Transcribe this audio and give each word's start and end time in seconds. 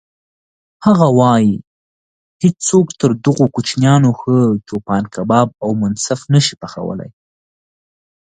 هغه 0.85 1.07
وایي: 1.19 1.53
هیڅوک 2.43 2.87
تر 3.01 3.11
دغو 3.25 3.45
کوچیانو 3.55 4.11
ښه 4.19 4.35
چوپان 4.67 5.03
کباب 5.13 5.47
او 5.63 5.69
منسف 5.81 6.21
نه 6.33 6.39
شي 6.45 6.55
پخولی. 6.61 7.09